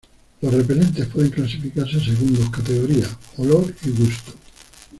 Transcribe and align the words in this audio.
Los 0.41 0.51
repelentes 0.51 1.05
pueden 1.09 1.29
clasificarse 1.29 1.99
según 2.03 2.33
dos 2.33 2.49
categorías: 2.49 3.15
olor 3.37 3.71
y 3.85 3.89
gusto. 3.91 4.33